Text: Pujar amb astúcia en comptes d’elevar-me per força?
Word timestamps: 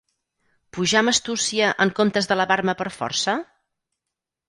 Pujar 0.77 1.01
amb 1.05 1.11
astúcia 1.13 1.69
en 1.87 1.93
comptes 2.01 2.31
d’elevar-me 2.33 2.79
per 2.83 2.91
força? 2.99 3.41